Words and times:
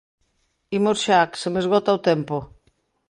Imos 0.77 0.97
xa, 1.05 1.19
que 1.31 1.37
se 1.41 1.49
me 1.53 1.59
esgota 1.63 1.97
o 1.97 2.03
tempo. 2.09 2.37